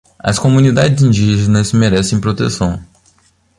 [0.17, 2.83] As comunidades indígenas merecem proteção